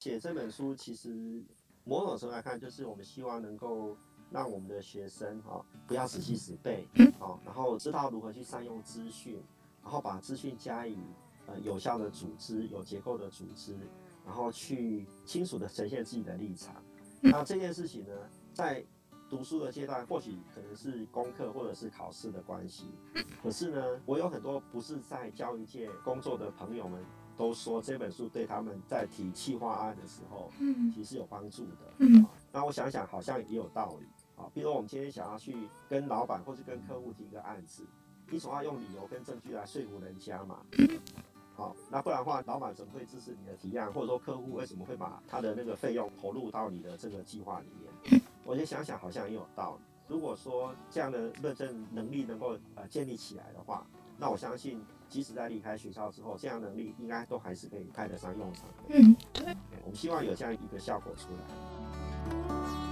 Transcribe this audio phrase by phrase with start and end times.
[0.00, 1.44] 写这本书其实
[1.84, 3.94] 某种程度来看，就是我们希望能够
[4.30, 6.88] 让我们的学生哈不要死记死背，
[7.18, 9.42] 好，然后知道如何去善用资讯，
[9.82, 10.96] 然后把资讯加以
[11.46, 13.76] 呃有效的组织、有结构的组织，
[14.24, 16.82] 然后去清楚的呈现自己的立场。
[17.20, 18.14] 那这件事情呢，
[18.54, 18.82] 在
[19.28, 22.86] 读书的阶段，或许可能是功课或者是考试的关系，
[23.42, 27.04] 可是呢，我有很多不是在教育界工作的朋友们，
[27.40, 31.94] 都说这本书对他们在提企划案的时候，嗯其实有帮助的。
[31.96, 34.06] 嗯，那我想想，好像也有道理。
[34.36, 35.56] 啊，比如我们今天想要去
[35.88, 37.86] 跟老板或是跟客户提一个案子，
[38.28, 40.58] 你总要用理由跟证据来说服人家嘛。
[41.54, 48.20] 好，那不然的话，老板怎么会支持你的提案，或者说客户为什么会把他的那个费用投入到你的这个计划里面？
[48.44, 49.82] 我先想想，好像也有道理。
[50.08, 53.86] 如果说这样的论证能力能够呃建立起来的话，
[54.18, 58.74] 那我相信，即使在离开学校之后，这样能力应该都还是可以派得上用场的。
[58.88, 59.44] 嗯，对。
[59.82, 62.89] 我们希望有这样一个效果出来。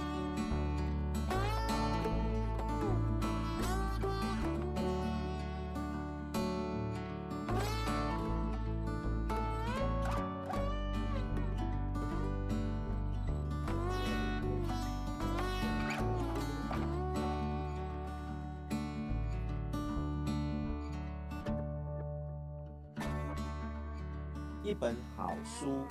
[24.69, 25.81] 一本好书，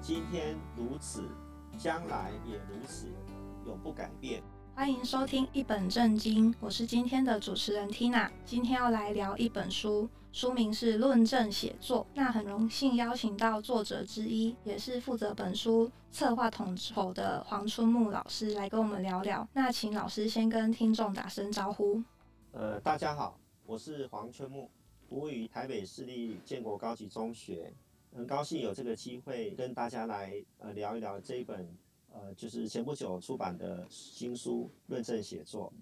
[0.00, 1.24] 今天如此，
[1.76, 3.08] 将来也如此，
[3.66, 4.40] 永不改变。
[4.76, 8.30] 欢迎收听一本正经，我是今天的主持人 Tina。
[8.44, 12.04] 今天要来聊一本书，书名是《论证写作》。
[12.14, 19.48] 那很荣幸邀请到作者之一，也是负责本书策划统筹的黄春木老师来跟我们聊聊。
[19.52, 22.00] 那请老师先跟听众打声招呼。
[22.52, 24.70] 呃，大家好，我是黄春木，
[25.08, 27.74] 服务于台北市立建国高级中学。
[28.14, 31.68] 很高兴有这个机会跟大家来呃聊一聊这一本
[32.12, 35.72] 呃就是前不久出版的新书《论证写作》。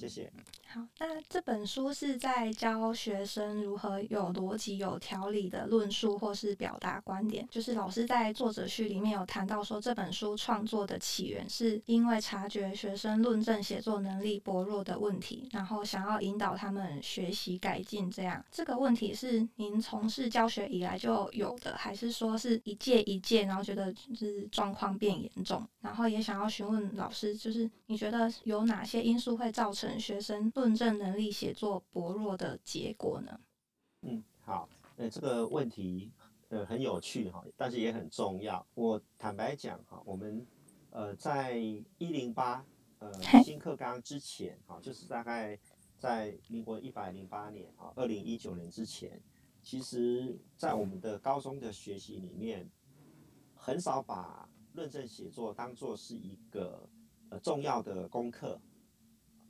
[0.00, 0.30] 谢谢。
[0.68, 7.46] 好，那这本书是在教学生如何有逻辑、有条理的论述或是表达观点。
[7.50, 18.10] 就是老师在作者序里面有谈到说，这本书创作的起源是因为察觉学生论证写作能力薄弱的问题，然后想要引导他们学习改进。
[18.10, 25.66] 这样，这个问题是您从事教学以来就有的，还是说是一届一届，然后觉得就是状况变严重？
[25.80, 29.86] 然后也想要询问老师，就是你觉得有哪些因素会造成？
[29.98, 33.38] 学生论证能力写作薄弱的结果呢？
[34.00, 36.10] 嗯，好，呃，这个问题
[36.48, 38.66] 呃很有趣哈，但是也很重要。
[38.72, 40.46] 我坦白讲哈，我们
[40.88, 42.64] 呃在一零八
[43.00, 43.12] 呃
[43.44, 45.58] 新课纲之前哈，就是大概
[45.98, 49.22] 在民国一百零八年啊，二零一九年之前，
[49.62, 52.66] 其实在我们的高中的学习里面，
[53.54, 56.88] 很少把论证写作当做是一个
[57.28, 58.58] 呃重要的功课。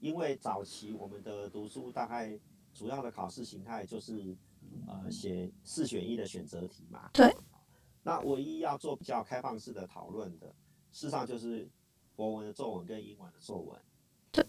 [0.00, 2.38] 因为早期我们的读书大概
[2.72, 4.36] 主要的考试形态就是，
[4.86, 7.08] 呃，写四选一的选择题嘛。
[7.12, 7.34] 对。
[8.02, 10.46] 那唯一要做比较开放式的讨论的，
[10.92, 11.68] 事实上就是
[12.14, 13.80] 国文的作文跟英文的作文。
[14.30, 14.44] 对。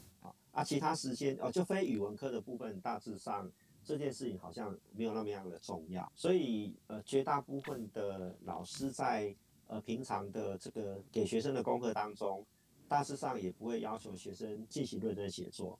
[0.52, 3.50] 啊，其他时间哦，就非语文科的部分，大致上
[3.84, 6.12] 这件事情好像没有那么样的重要。
[6.16, 9.36] 所以呃，绝大部分的老师在
[9.68, 12.46] 呃平常的这个给学生的功课当中。
[12.88, 15.78] 大致上也不会要求学生进行论证写作，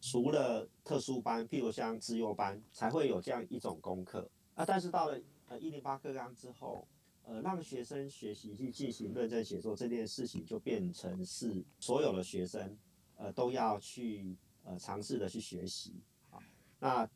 [0.00, 4.64] 除了特殊班，譬如像资优班，才会有这样一种功课啊。
[4.64, 6.86] 但是到了呃一零八课纲之后，
[7.22, 12.76] 呃，让学生学习去进行论证写作这件事情，就变成是所有的学生
[13.16, 15.94] 呃都要去呃尝试的去学习
[16.30, 16.38] 啊。
[16.80, 17.08] 那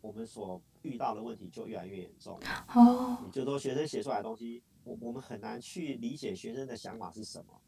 [0.00, 2.38] 我们所遇到的问题就越来越严重
[2.74, 7.60] 哦，也就是说学生写出来的东西，我我们很难去理解学生的想法是什么。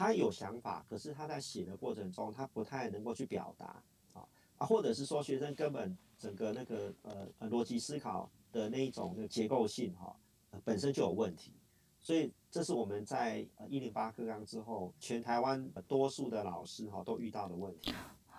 [0.00, 3.66] 他有想法，可是他在写的过程中，他不太能够去表达
[4.14, 10.16] 啊啊，或者是说学生根本整个那个呃逻辑思考的那一种那个结构性哈、
[10.64, 11.52] 本身就有问题，
[12.00, 17.92] 所以这是我们在呃一零八课纲之后，全台湾多数的老师哈、都遇到的问题，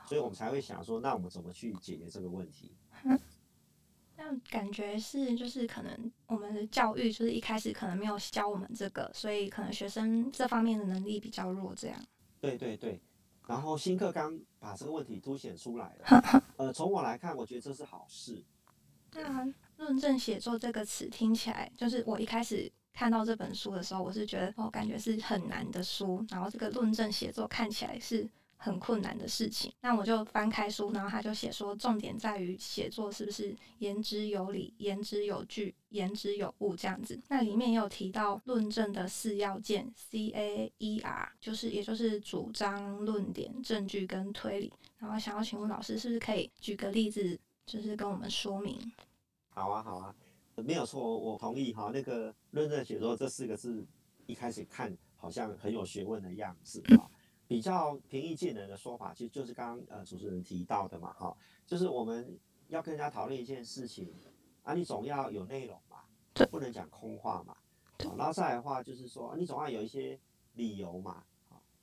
[0.07, 2.71] 所以我们才会想说，那我们怎么去解决这个问题？
[4.23, 11.99] 那感觉是，就是可能我们的教育就是一开始可能没有教我们这个，所以可能学生这方面的能力比较弱，这样。
[12.39, 13.01] 对对对，
[13.47, 16.43] 然后新课纲把这个问题凸显出来了。
[16.57, 18.43] 呃，从我来看，我觉得这是好事。
[19.13, 26.23] 那论证写作这个词听起来，就是我一开始看到这本书的时候，我是觉得哦，感觉是很难的书。
[26.29, 28.29] 然后这个论证写作看起来是
[28.63, 29.73] 很困难的事情。
[29.81, 37.19] 那我就翻开书，然后他就写说，重点在于写作是不是言之有理、言之有据、言之有物这样子。
[37.27, 44.71] 那里面也有提到论证的四要件，C A E R，就是也就是主张、论点、证据跟推理。
[44.99, 48.79] 然后想要请问老师，是不是可以举个例子，就是跟我们说明？
[49.49, 50.15] 好啊，好啊，
[50.57, 51.89] 没有错，我同意哈。
[51.91, 53.83] 那个论证写作这四个字，
[54.27, 57.09] 一开始看好像很有学问的样子啊。
[57.51, 61.35] 比较平易近人的说法，其实就是刚刚呃主持人提到的嘛，哈，
[61.67, 62.39] 就是我们
[62.69, 64.09] 要跟人家讨论一件事情
[64.63, 65.97] 啊，你总要有内容嘛，
[66.49, 67.53] 不能讲空话嘛，
[68.15, 70.17] 然后再来的话就是说，你总要有一些
[70.53, 71.25] 理由嘛，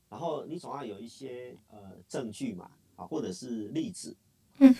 [0.09, 4.17] 然后你总要有一些呃证据嘛，啊，或者是例子，
[4.61, 4.75] 嗯，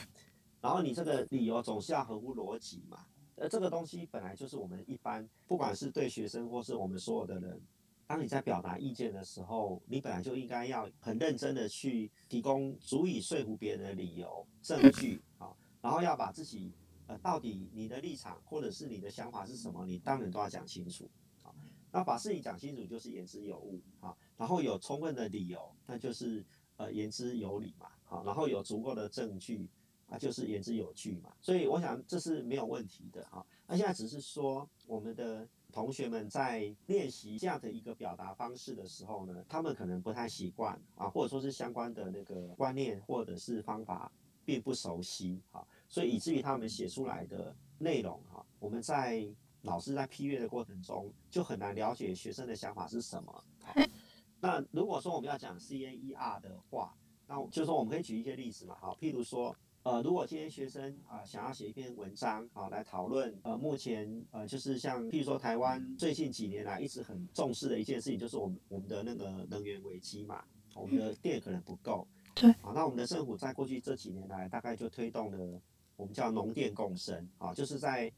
[0.63, 3.05] 然后你这个理由总是要合乎逻辑嘛，
[3.37, 7.61] 而这个东西本来就是我们一般不管是对学生或是我们所有的人。
[8.09, 16.73] 当你在表达意见的时候，你本来就应该要很认真的去提供足以说服别人的理由、证据啊，然后要把自己
[17.07, 21.07] 呃到底你的立场或者是你的想法是什么，你当然都要讲清楚
[21.43, 21.53] 啊。
[21.93, 26.43] 那把事情讲清楚就是言之有物啊，然后有充分的理由，那就是
[26.79, 29.69] 呃言之有理嘛，好，然后有足够的证据
[30.07, 31.31] 啊，就是言之有据嘛。
[31.43, 33.45] 所以我想这是没有问题的啊。
[33.67, 35.47] 那现在只是说我们的。
[35.73, 44.11] 同学们在练习这样的一个表达方式的时候呢，他们可能不太习惯啊，或者说是相关的那个观念或者是方法
[44.45, 49.29] 并不熟悉啊，所以以至于他们写出来的内容哈，我们在
[49.63, 53.45] 老师在批阅的过程中就很难了解学生的想法是什么。
[54.41, 59.55] 那如果说我们要讲 CAER 的话，那就是说我们可以举一些例子嘛，好，譬如说。
[59.89, 70.45] 呃，如果今天学生啊、呃、想要写一篇文章啊来讨论呃目前呃就是像譬如说台湾最近几年来一直很重视的一件事情，就是我们我们的那个能源危机嘛，
[70.75, 75.59] 我们的电可能不够，对，啊，那我们的政府在过去这几年来大概就推动了
[75.97, 78.13] 我们叫农电共生啊，就是在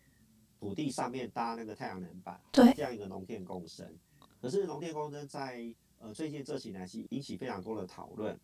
[0.59, 3.87] 土地上面搭那个太阳能板，对，这样一个农电共生。
[4.43, 8.37] 可是农电共生在呃最近这几年是引起非常多的讨论。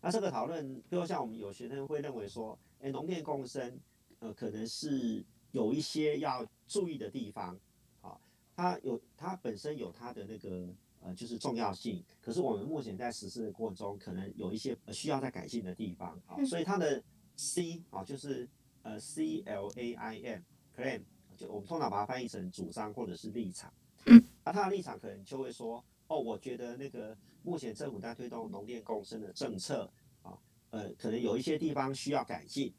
[0.00, 3.78] 那这个讨论，比如像我们有学生会认为说，哎，农电共生，
[4.20, 7.58] 呃，可能是有一些要注意的地方，
[8.00, 8.16] 啊，
[8.54, 10.68] 它有它本身有它的那个
[11.00, 12.04] 呃，就是重要性。
[12.20, 17.02] 可是我们目前在实施的过程中，可能有一些需要在改进的地方，啊，所以它的
[17.36, 18.48] C 啊，就是
[18.82, 21.02] 呃 C L A I M，claim，
[21.36, 23.72] 就我们通常把它翻译成主张或者是立场。
[24.06, 25.84] 嗯，那他的立场可能就会说。
[26.08, 29.90] 哦，我觉得那个目前政府在推动农电共生的政策
[30.22, 30.36] 啊，
[30.70, 32.74] 呃，可能有一些地方需要改进，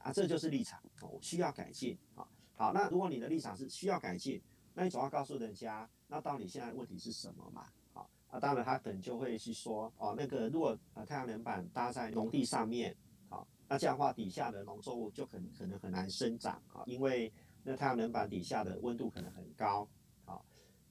[0.00, 2.26] 啊，这就是立场哦，需要改进啊。
[2.54, 4.42] 好，那如果你的立场是需要改进，
[4.74, 7.66] 那你总要告诉人家，那到底现在问题是什么嘛？
[7.92, 12.96] 好，啊，当然他可能就会去说，哦，那个如果呃太阳能板搭在农地上面，
[13.28, 17.32] 好，那这样的话底下的农作物就可可能很难生长啊，因为
[17.62, 19.88] 那太阳能板底下的温度可能很高，
[20.24, 20.44] 好，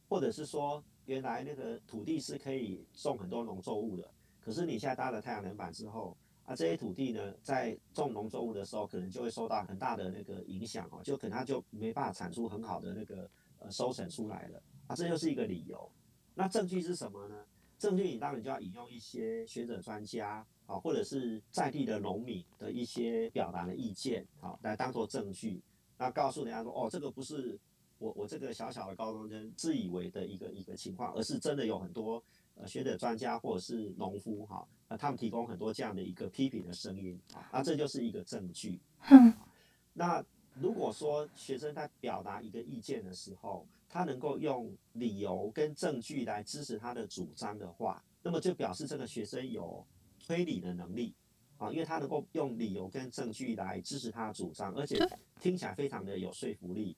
[0.07, 0.81] 或者是说。
[1.09, 4.07] 原来那个土地是可以种很多农作物的，
[4.39, 6.15] 可是你现在搭了太阳能板之后，
[6.45, 13.27] 啊，这些土地呢，在种农作物的时候，可能就会受到很大的那个影响哦，就可能它就没办法产出很好的那个
[13.57, 15.91] 呃收成出来了，啊，这就是一个理由。
[16.35, 17.43] 那证据是什么呢？
[17.79, 25.59] 证据你当然就要引用一些学者专家啊，或者是在地的农民的一些表达的意见，好，来当做证据，
[25.97, 27.59] 那告诉人家说，哦，这个不是。
[27.99, 32.23] 我我这个小小的高中生自以为的一个一个情况，而是真的有很多
[32.55, 38.79] 呃学者专家或者是农夫哈，呃他们提供很多这样的一个批评的声音啊，那这就是一个证据。
[39.93, 40.23] 那
[40.55, 49.85] 如果说学生在表达一个意见的时候，他能够用理由跟证据来支持他的主张的话，那么就表示这个学生有
[50.19, 51.13] 推理的能力
[51.57, 54.97] 啊，因为他能够用理由跟证据来支持他的主张，而且
[55.41, 56.95] 听起来非常的有说服力。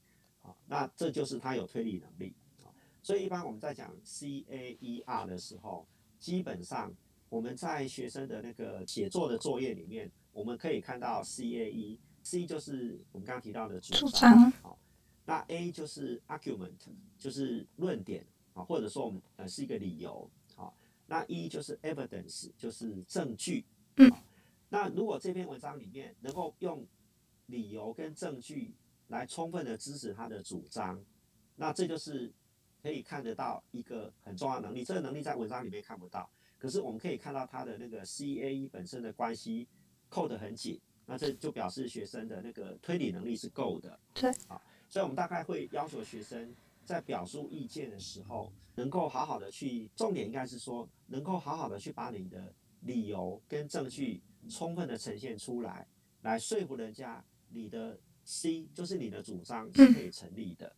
[0.72, 2.72] 啊，那这就是他有推理能力啊，
[3.04, 5.86] 所以一般我们在讲 CAER 的时候，
[6.18, 6.94] 基本上
[7.28, 14.80] 我们在学生的那个写作的作业里面，我们可以看到 CAE，C 就是我们刚刚提到的主张，好，
[15.26, 16.80] 那 A 就是 argument，
[17.18, 20.74] 就是论点啊，或者说我们呃是一个理由，好，
[21.06, 23.66] 那 E 就是 evidence，就是证据，
[23.98, 24.10] 嗯，
[24.70, 26.88] 那如果这篇文章里面能够用
[27.48, 28.74] 理由跟证据。
[29.12, 31.00] 来充分的支持他的主张，
[31.56, 32.32] 那这就是
[32.82, 34.84] 可以看得到一个很重要的能力。
[34.84, 36.28] 这个能力在文章里面看不到，
[36.58, 39.68] 可是我们可以看到他的那个 CAE 本身的关系
[40.10, 44.00] 扣得很紧，那这就表示学生的那个推理能力是够的。
[44.14, 55.86] 对，啊，所以我们大概会要求学生在表述意见的时候，能够好好的去，重点应该是说，能够好好的去把你的理由跟证据充分的呈现出来，
[56.22, 60.76] 来说服人家你的 C 就是你的主张是可以成立的。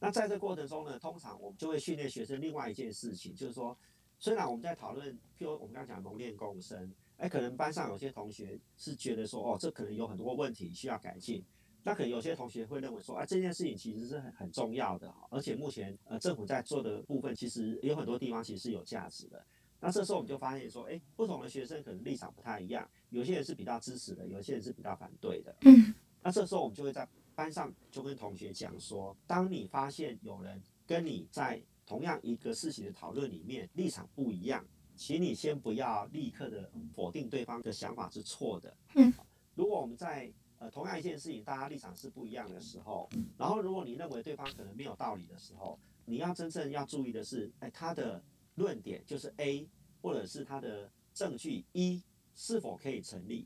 [0.00, 3.76] 那在这过程中呢，通常我们就会训练学生另外一件事情，就是说，
[4.18, 11.44] 虽然我们在讨论，譬如我们刚刚讲蒙面共生，哎，可能班上有些同学是觉得说，哦，这可能有很多问题需要改进。
[11.84, 19.44] 那可能有些同学会认为说，啊，这件事情其实是很很重要的，而且目前呃政府在做的部分，其实有很多地方其实是有价值的。
[19.80, 25.54] 那这时候我们就发现说，哎，不同的学生可能立场不太一样，有些人是比较支持的，有些人是比较反对的。
[25.60, 25.94] 嗯。
[26.22, 34.64] 那这时候我们就会在班上就跟同学讲说，当你发现有人跟你在同样一个事情的讨论里面立场不一样，
[34.94, 38.76] 请你先不要立刻的否定对方的想法是错的。
[38.94, 39.12] 嗯。
[39.54, 48.22] 如果我们在呃，同样一件事情，大家立场是不一样的时候，然后如果你认为对方可能没有道理的时候，你要真正要注意的是，哎，他的
[48.54, 49.68] 论点就是 A，
[50.00, 52.00] 或者是他的证据一
[52.32, 53.44] 是否可以成立？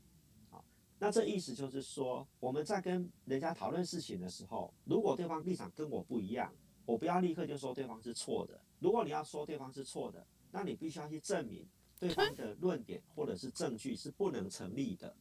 [0.99, 6.51] 好，那这意思就是说，我们在跟人家讨论事情的时候，如果对方立场跟我不一样，
[6.85, 8.59] 我不要立刻就说对方是错的。
[8.79, 11.65] 如果你要说对方是错的，那你必须要去证明
[11.99, 15.15] 对方的论点或者是证据是不能成立的。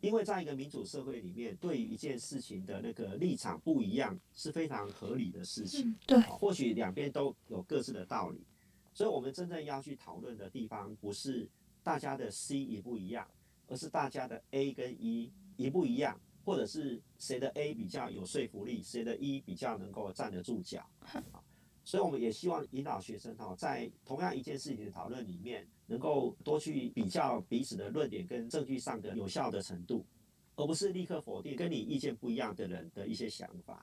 [0.00, 5.92] 因为在一个民主社会里面，对于一件事情的那个立场不一样是非常合理的事情。
[6.06, 8.46] 对，或许两边都有各自的道理，
[8.94, 11.48] 所以我们真正要去讨论的地方，不是
[11.82, 13.26] 大家的 C 一不一样，
[13.68, 20.84] 而是大家的 A 跟 E 一不一样，或者是谁的 A 比较有说服力，谁的 E 比较能够站得住脚。
[21.84, 30.04] 所以我们也希望引导学生哈，在同样一件事情的讨论里面，能够多去比较彼此的论点跟证据上的有效的程度，
[30.56, 33.77] 而不是立刻否定跟你意见不一样的人的一些想法啊。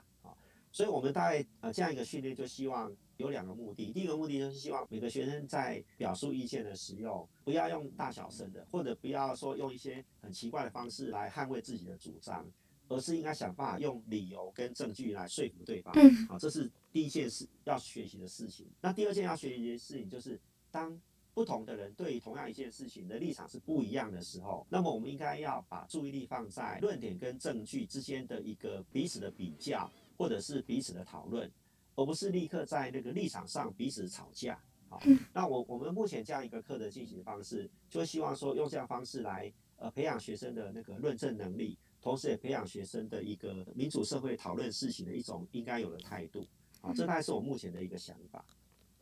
[0.75, 3.94] 所以我们大概呃这样一个训练，就希望有两个目的。
[3.94, 12.46] 第一个目的就是希望每个学生在表述意见的时候，不要用大小声的，或者不要说用一些很奇怪的方式来捍卫自己的主张。
[12.88, 15.91] 而是应该想办法用理由跟证据来说服对方。
[16.27, 18.67] 好，这是第一件事要学习的事情。
[18.79, 20.39] 那第二件要学习的事情就是，
[20.70, 20.96] 当
[21.34, 31.52] 不同的人对于同样一件事情的立场是不一样的时候，那么我们应该要把注意力放在论点跟证据之间的一个彼此的比较，或者是彼此的讨论，
[31.96, 34.60] 而不是立刻在那个立场上彼此吵架。
[34.90, 35.02] 好，
[35.34, 41.78] 那我我们目前这样一个课的进行方式，就希望说用这样方式来呃培养学生的那个论证能力。
[42.02, 46.48] 同时也培养学生的一个民主社会讨论事情的一种应该有的态度，
[46.82, 48.46] 啊，这大概是我目前的一个想法。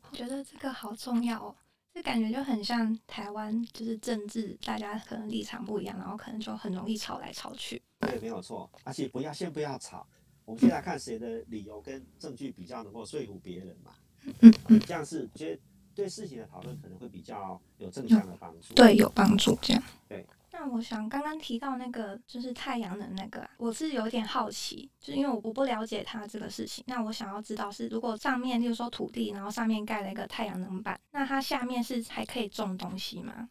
[0.10, 1.56] 我觉得这个好重要哦，
[1.94, 7.82] 这感觉就很像台湾，就是政治，大家可能立场不一样，然后可能就很容易吵来吵去。
[8.00, 8.72] 对，没有错。
[8.86, 10.08] 而且不要先不要吵，
[10.46, 13.92] 我们先来看谁的理由跟证据比较能够说服别人嘛。
[14.42, 15.62] 嗯嗯，这样是我觉得
[15.94, 18.74] 对事情的讨论可能会比较有正向的帮助。
[18.74, 19.58] 对，有帮助。
[19.62, 19.84] 这样。
[20.08, 20.26] 对。
[20.56, 26.84] 那我想刚刚提到那个就是太阳能那个，我是有点好奇，就是因为我我不了解它这个事情。
[26.88, 33.50] 那我想要知道是，如果上面就是说土地，然后上面盖了一个太阳能板，那它下面是还可以种东西吗？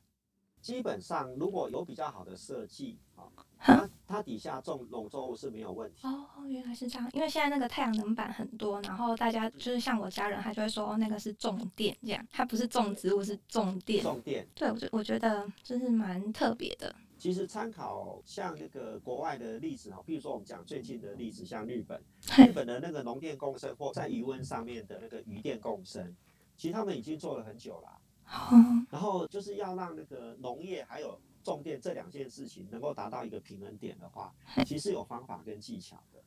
[0.63, 3.25] 基本上如果有比较好的设计，啊，
[3.59, 6.07] 它它底下种农作物是没有问题。
[6.07, 7.11] 哦，原来是这样。
[7.13, 14.05] 因为现在那个太阳能板很多，然后大家就是像我家人，他就会说那个是种电这样，它不是种植物，是种电。
[14.05, 14.47] 种电。
[14.55, 16.95] 对，我觉我觉得就是蛮特别的。
[17.19, 22.01] 其实参考像那个国外的例子哈，比如说我们讲最近的例子，像日本，
[22.37, 26.15] 日本的那个农电共生或在余温上面的那个余电共生，
[26.57, 27.99] 其实他们已经做了很久了。
[28.91, 34.35] 然后就是要让那个农业还有种电这两件事情能够达到一个平衡点的话，
[34.65, 36.23] 其实有方法跟技巧的。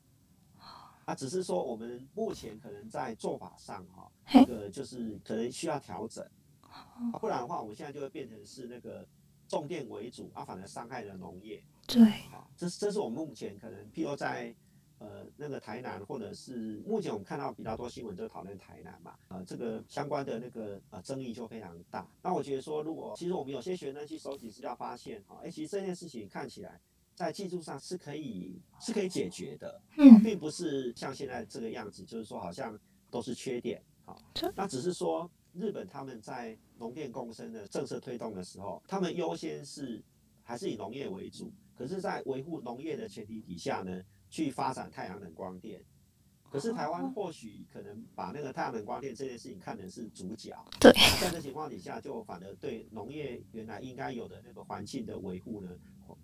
[1.04, 6.24] 啊，只是说我们目前可能在做法上哈，这个就是可能需要调整。
[6.60, 9.06] 啊，不然的话，我们现在就会变成是那个
[9.48, 11.62] 种电为主，啊，反而伤害了农业。
[11.86, 12.02] 对。
[12.32, 14.54] 啊，这是这是我们目前可能，譬如在。
[14.98, 22.08] 呃，那个台南，或者是目前我们看到比较多新闻，就讨论台南嘛，呃，这个相关的那个呃争议就非常大。
[22.22, 26.80] 那我觉得说，如果其实我们有些学生去收集资料，发现哈，哎，其实这件事情看起来
[27.14, 32.78] 在技术上是可以是可以解决的，嗯，并不是像现在这个样子，就是说好像
[33.10, 34.18] 都是缺点，好，
[34.54, 40.02] 那只是说日本他们在农电共生的政策推动的时候，他们优先是
[40.42, 45.82] 还是以农业为主，可是，在维护农业的前提底下呢，去发展太阳能光电，
[46.50, 50.54] 可是台湾或许可能把那个太阳能光电这件事情看成是主角。
[50.80, 55.70] 对，在这情况底下，就反而对农业原来应该有的那个环境的维护呢，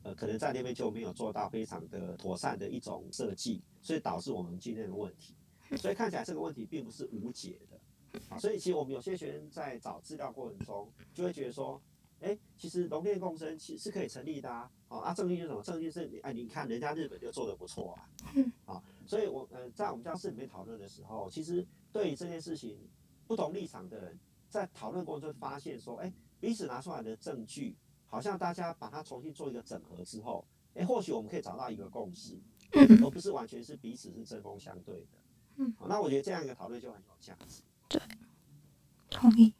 [0.02, 5.35] 呃，可能在那边就没有做到非常的妥善的一种设计，所以导致我们今天的问题。
[5.76, 8.21] 所以看起来这个问题并不是无解的。
[8.28, 11.80] 啊，所以其实我们有些学生在找资料过程中，就会觉得说，
[12.22, 14.70] 哎，其实农业共生其实是可以成立的啊。
[14.88, 15.62] 好啊，证据是什么？
[15.62, 18.08] 证据是你哎，你看人家日本就做的不错啊。
[18.34, 18.52] 嗯。
[18.64, 22.78] 好，所以我呃在我们教室里面讨论的时候，其实对于这件事情
[23.26, 27.76] 不同立场的人在讨论过程中发现说，哎，彼此拿出来的证据，
[28.06, 32.38] 好像大家把它重新做一个整合之后，哎，或许我们可以找到一个共识，
[32.72, 35.06] 而不是完全是彼此是针锋相对的。
[35.56, 35.74] 嗯。
[35.78, 37.62] 好，那我觉得这样一个讨论就很有价值。
[37.88, 38.00] 对。
[39.10, 39.52] 同意。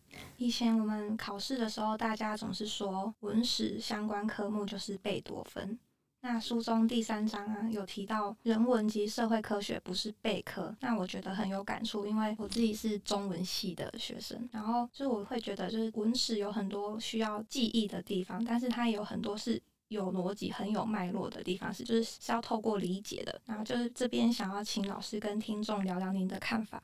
[0.43, 5.79] 以前我们考试的时候，大家总是说文史相关科目就是贝多芬。
[6.21, 23.41] 那书中第三章啊，有提到人文及社会科学不是备科，那我觉得很有感触，因为我自己是中文系的学生，然后就是我会觉得，就是文史有很多需要记忆的地方，但是它也有很多是有逻辑、很有脉络的地方，是就是是要透过理解的。
[23.47, 26.83] 然后就是这边想要请老师跟听众聊聊您的看法。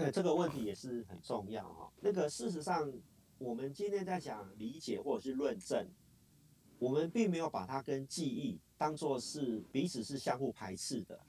[0.00, 1.92] 对，这个问题也是很重要哈。
[2.00, 2.90] 那个事实上，
[3.38, 5.86] 我们今天在讲理解或者是论证，
[6.78, 11.20] 我们并没有把它跟记忆当做是彼此是相互排斥的。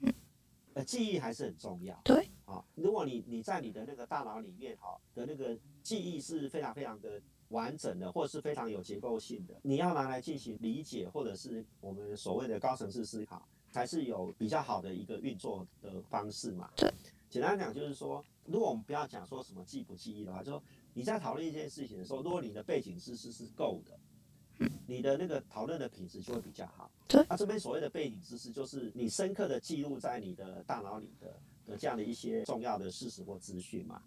[0.74, 2.00] 呃，记忆还是很重要。
[2.02, 2.30] 对。
[2.46, 16.70] 啊，如果你你在你的那个大脑里面哈的那个记忆是非常非常的完整的，或者是非常有结构性的，你要拿来进行理解，或者是我们所谓的高层次思考，才是有比较好的一个运作的方式嘛。
[16.74, 16.90] 对。
[17.28, 26.90] 简单讲就是说，如果我们不要讲说什么记不记忆的话，就说你在讨论一件事情的时候，如果你的背景知识是够的，你的那个讨论的品质就会比较好。
[27.08, 27.24] 对。
[27.30, 34.02] 那这边所谓的背景知识，就是你深刻的记录在你的大脑里的的这样的一些重要的事实或资讯嘛。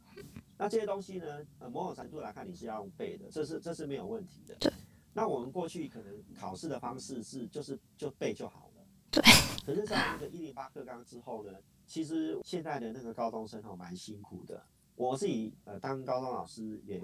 [0.58, 4.56] 那这些东西呢，呃，某种程度来看，你是要用背的，这是这是没有问题的。
[4.60, 4.72] 对。
[5.12, 8.86] 那我们过去可能考试的方式是，就是就背就好了。
[9.10, 9.24] 对。
[9.66, 11.52] 可是，在那个一零八课纲之后呢？
[11.86, 14.64] 其实现在的那个高中生哦，蛮辛苦的。
[14.96, 17.02] 我自己呃当高中老师也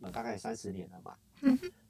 [0.00, 1.16] 呃大概三十年了嘛。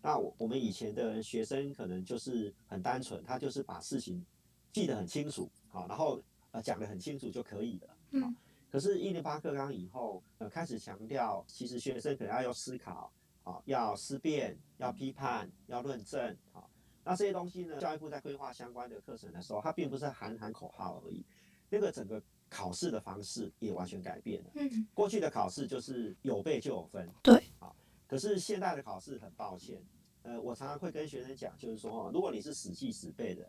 [0.03, 4.25] 那我我们以前的学生可能就是很单纯，他就是把事情
[4.73, 8.21] 记得很清楚，好，然后呃讲得很清楚就可以了。
[8.21, 8.33] 好，
[8.71, 13.11] 可是一零八课纲以后，呃开始强调，其实学生可能要要思考，
[13.43, 16.69] 啊，要思辨，要批判，要论证，好，
[17.03, 21.25] 那这些东西呢，教育部在规划相关的课程的时候，它并不是喊喊口号而已。
[21.71, 24.51] 那个整个考试的方式也完全改变了。
[24.55, 27.07] 嗯，过去的考试就是有背就有分。
[27.23, 27.77] 对，好，
[28.07, 29.83] 可是现在的考试很抱歉，
[30.23, 33.47] 呃，我常常会跟学生讲，就是说，如果你是死记死背的，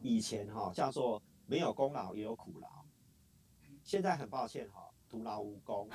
[0.00, 2.84] 以前哈叫做没有功劳也有苦劳，
[3.84, 5.88] 现在很抱歉哈，徒劳无功。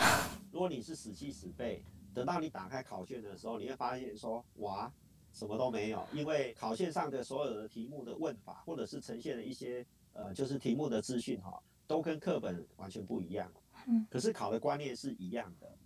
[0.49, 4.89] 如果你是死记死背，等到你打开考卷的时候，你会发现说，哇，
[5.33, 9.85] 什么都没有，因为考卷上的所有的题目的问法，或者是呈现的一些。
[10.17, 13.51] 呃，就是题目的资讯哈，都跟课本完全不一样。
[13.85, 15.77] 嗯，可是考的观念是一样的，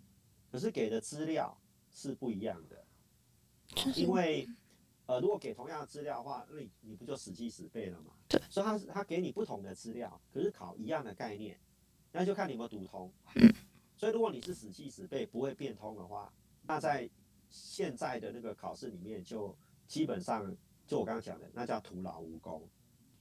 [0.49, 1.55] 可是给的资料
[1.91, 2.85] 是不一样的。
[3.95, 4.47] 因为，
[5.05, 8.13] 呃，如果给同样的资料的话，那你你不就死记死背了吗？
[8.29, 8.41] 对。
[8.49, 11.59] 所以他他给你不同的资料，可是考一样的概念，
[12.13, 13.11] 那就看你有没有读通。
[13.97, 17.09] 所以如果你是死记死背不会变通的话，那在
[17.49, 19.53] 现在的那个考试里面，就
[19.87, 20.55] 基本上
[20.87, 22.67] 就我刚刚讲的，那叫徒劳无功。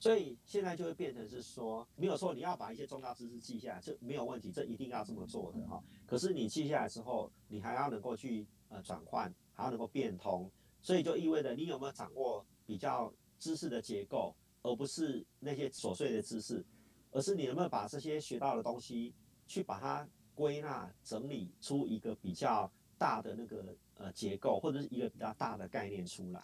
[0.00, 5.84] 所以现在就会变成是说，没有说，你要把一些重要知识记下来，这没有问题，这一定要这么做的哈。
[6.06, 16.64] 可是你记下来之后，你还要能够去呃转换，还要能够变通，所以就意味着你有没有掌握比较知识的结构，而不是那些琐碎的知识，
[17.10, 19.14] 而是你能不能把这些学到的东西
[19.46, 26.40] 去把它归纳整理出一个比较大的那个呃结构，或者是一个比较大的概念出来，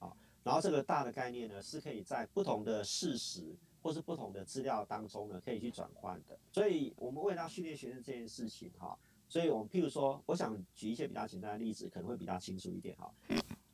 [0.00, 0.12] 啊。
[0.48, 6.38] 然后这个大的概念呢，是可以在不同的事实或是不同的资料当中呢，可以去转换的。
[6.50, 13.12] 所以，我们为了训练学生这件事情哈，所以我们譬如说，我想举一些比较简单的例子，可能会比较清楚一点哈。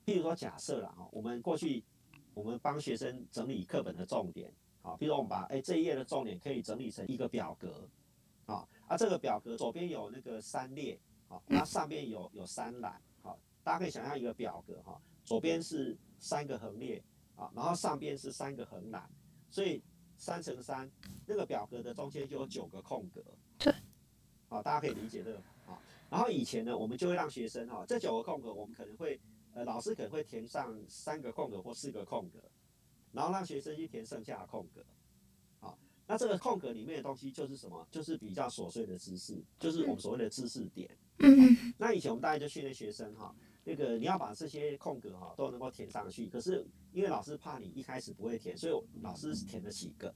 [0.04, 1.84] 譬如说，假设啦哈，我们过去
[2.34, 7.88] 我们帮学生整理课本的重点，好，譬如说我们把哎这一页的重点可以整理成一个表格，
[8.46, 15.96] 啊，啊这个表格左边有那个三列，好，那上面有有三栏，好，大家可以想象一个表格哈，左边是。
[16.24, 17.04] 三个横列
[17.37, 19.06] 啊，然后上边是三个横栏，
[19.50, 19.82] 所以
[20.16, 20.90] 三乘三
[21.26, 23.22] 那个表格的中间就有九个空格。
[23.58, 23.70] 对，
[24.48, 25.78] 啊，大家可以理解这个啊。
[26.08, 29.20] 然后以前呢，我们就会让学生哈，这九个空格我们可能会
[29.52, 32.42] 呃，老师可能会填上三个空格或四个空格，
[33.12, 34.82] 然后让学生去填剩下的空格。
[35.60, 37.87] 好，那这个空格里面的东西就是什么？
[37.90, 40.90] 就是比较琐碎的知识，就是我们所谓的知识点。
[41.18, 41.74] 嗯。
[41.76, 43.34] 那以前我们大概就训练学生哈。
[43.64, 50.09] 那个你要把这些空格哈都能够填上去，可是因为老师怕你一开始不会填，所以老师填了几个，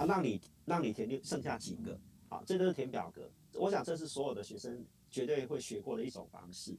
[0.00, 3.30] 啊，让你让你填剩下几个，好，这都是填表格。
[3.52, 6.76] 我想这是所有的学生绝对会学过的一种方式。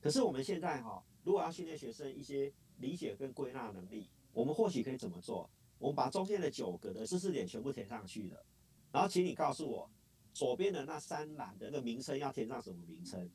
[0.00, 5.50] 可是我们现在哈，如果要训练学生一些理解跟归纳能力，我们或许可以怎么做？
[5.78, 8.44] 我们把中间的九个的知识点全部填上去了，
[8.92, 9.90] 然后请你告诉我，
[10.32, 13.30] 左边的那三栏的那个名称要填上什么名称？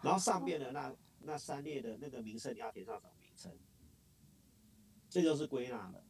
[0.00, 0.94] 然后上边的那
[1.28, 3.52] 那三列的那个名称你要填上什么名称？
[5.10, 6.02] 这就是归纳了。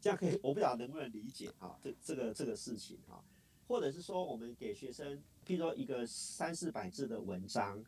[0.00, 3.24] 这样可以，我不知道能不能理解哈，这这个这个事情哈，
[3.66, 7.82] 或者是说我们给学生，譬如说一个三四百字的文章，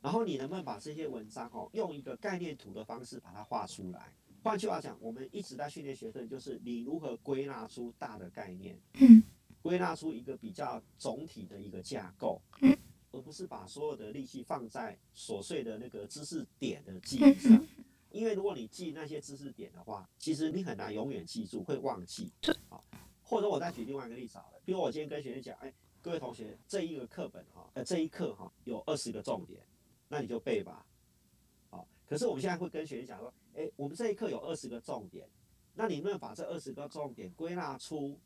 [0.00, 4.12] 然后你能不能把这些文章哦，用一个概念图的方式把它画出来？
[4.42, 8.76] 换句话讲，我们一直在训练学生，就是你如何归纳出大的概念，
[9.62, 12.42] 归纳出一个比较总体的一个架构，
[13.12, 17.66] 而不是把所有的力气放在琐碎的那个知识点的记忆上。
[18.10, 22.30] 因为如果你记那些知识点的话，其实你很难永远记住，会忘记。
[22.68, 22.84] 好，
[23.22, 25.72] 或者我再举另外一个例子好了，比如我今天跟学生讲，哎，
[26.02, 29.66] 各位同学，这一个课本哈，呃，这一课哈有二十个重点，
[30.08, 30.84] 那你就背吧。
[31.70, 35.26] 好，可是我们现在会跟学生讲说，哎，我们这一课有二十个重点，
[35.74, 38.20] 那你能不能把这二十个重点归纳出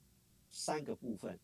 [0.50, 1.38] 三个部分？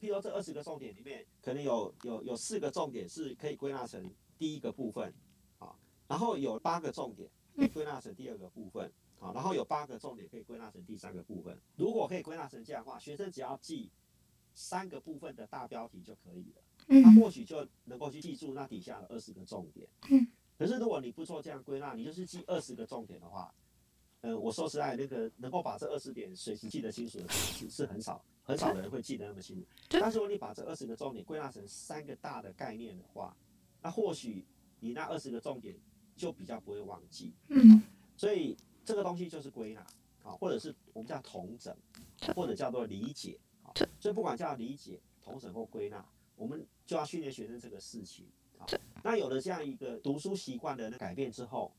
[0.00, 5.12] 譬如说这二十个重点里面，可能有有有四个重点是可以归纳成第一个部分，
[5.58, 5.74] 啊，
[6.06, 7.28] 然后有八个重点。
[7.56, 11.58] 可以归纳成第二个部分，啊，然后有八个重点可以归纳成第三个部分。
[11.74, 13.90] 如果可以归纳成这样的话，学生只要记
[14.54, 19.88] 三个部分的大标题就可以了，他或许就能够去记住那底下的二十个重点。
[20.56, 23.52] 可是如果你不做这样归纳，你就是记二十个重点的话，
[24.20, 29.66] 呃，我说实在，那个能够把这二十点随时记得清楚的是是很少，很少的人会记得那么清楚。
[29.88, 33.36] 但是如果你把这二十个重点归纳成三个大的概念的话，
[33.82, 34.46] 那或许
[34.80, 35.78] 你那二十个重点。
[36.18, 37.80] 就比较不会忘记，嗯，
[38.16, 39.80] 所以这个东西就是归纳
[40.24, 41.72] 啊，或者是我们叫同整，
[42.34, 43.70] 或者叫做理解啊。
[44.00, 46.04] 所以不管叫理解、同整或归纳，
[46.34, 48.26] 我们就要训练学生这个事情
[48.58, 48.66] 啊。
[49.04, 51.72] 那有了这样一个读书习惯的改变之后，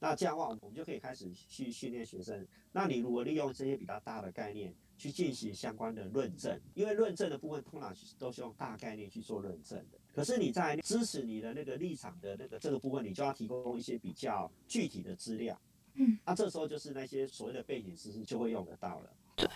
[0.00, 2.46] 那这样的话，我们就可以开始去训练学生。
[2.72, 9.98] 那你如果利用这些比较大的概念去进行相关的论证，因为论证的部分通常都是用大概念去做论证的。
[10.12, 15.60] 可是你在支持你的那个立场的那个这个部分，你就要提供一些比较具体的资料。
[15.94, 19.12] 嗯，那这时候就是那些所谓的背景知识就会用得到了。
[19.34, 19.48] 对。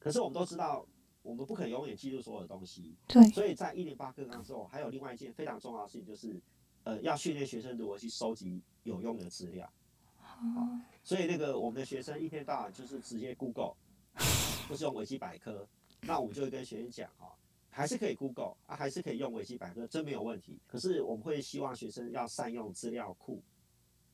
[0.00, 0.84] 可是我们都知道，
[1.22, 2.96] 我们不可能永远记住所有的东西。
[3.06, 3.22] 对。
[3.28, 6.40] 所以在一零八课纲之后，还有另外一件非常重要的事情，就是
[6.82, 9.72] 呃，要训练学生如何去收集有用的资料。
[10.52, 10.68] 好。
[11.02, 13.74] 所以那个我们的学生一天到晚就是直接 Google，
[14.68, 15.66] 不是用维基百科，
[16.02, 17.34] 那我们就会跟学生讲哈。
[17.70, 20.60] 还是可以 Google 啊，还是可以用维基百科，真没有问题。
[20.66, 23.42] 可是我们会希望学生要善用资料库。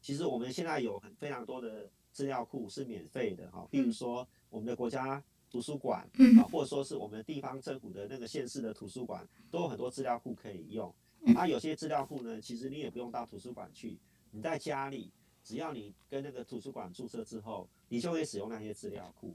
[0.00, 10.90] 其实我们现在有很非常多的资料库是免费的哈，比如说我们的国家图书馆啊，或者说是我们地方政府的那个县市的图书馆，都有很多资料库可以用。
[11.36, 13.98] 啊，有些资料库呢，其实你也不用到图书馆去，
[14.30, 15.12] 你在家里，
[15.42, 19.34] 只要你跟那个图书馆注册之后，你就可以使用那些资料库。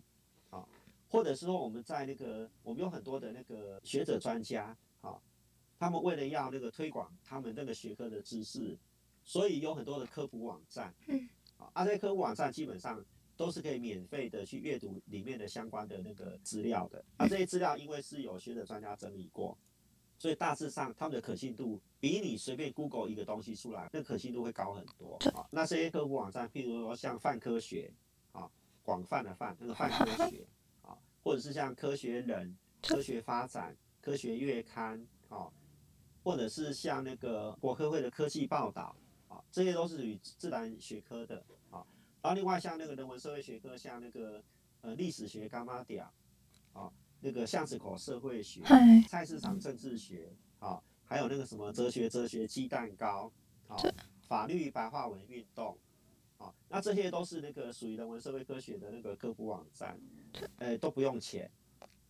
[0.50, 0.68] 啊
[1.08, 5.18] 或者是说我们在那个，我们有很多的那个学者专家，啊，
[5.80, 8.78] 他们为了要那个推广他们那个学科的知识，
[9.24, 11.30] 所以有很多的科普网站，嗯，
[11.72, 13.02] 啊，这些科普网站基本上
[13.38, 17.02] 都是可以免费的去阅读里面的相关的那个资料的。
[17.16, 19.58] 啊，这些资料因为是有学者专家整理过，
[20.18, 25.18] 所以大致上他们的可信度比你随便 Google 一个东西出来，那可信度会高很多。
[25.34, 27.94] 啊，那这些科普网站，譬如说像泛科学，
[28.32, 28.50] 啊，
[28.84, 30.46] 广泛的泛那个泛科学。
[30.82, 35.52] 啊或者是像科学人、科学发展、科学月刊，啊，
[36.24, 38.96] 或者是像那个国科会的科技报道，
[39.28, 41.84] 啊，这些都是属于自然学科的，啊，
[42.22, 44.44] 然后另外像那个人文社会学科，像那个
[44.82, 46.06] 呃历史学柑仔店，
[46.74, 48.62] 啊，那个巷子口社会学、
[49.08, 53.32] 菜市场政治学，啊，还有那个什么哲学哲学鸡蛋糕，
[53.68, 53.76] 啊，
[54.28, 55.78] 法律白话文运动。
[56.38, 59.98] 啊，那这些都是那个属于人文社会科学的那个科普网站，
[60.58, 61.50] 呃，都不用钱，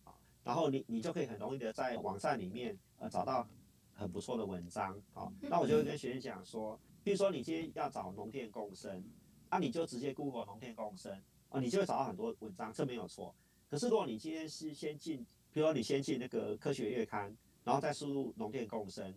[0.02, 3.48] 啊，然后你你就可以很容易的在网站里面呃找到
[3.94, 9.00] 很不错的文章，好，那我就会跟学生讲说，比如说你今天要找农田共生，
[9.48, 13.32] 啊，你就直接 Google 农田共生，啊，你就会找到很多文章，这没有错。
[13.76, 15.18] 可是如果你今天是先进，
[15.52, 19.14] 比如说你先进那个科学月刊，然后再输入农电共生，